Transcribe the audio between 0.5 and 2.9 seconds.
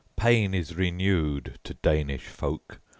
is renewed to Danish folk.